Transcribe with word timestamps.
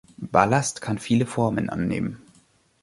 Ballast 0.17 0.81
kann 0.81 0.97
viele 0.97 1.27
Formen 1.27 1.69
annehmen. 1.69 2.23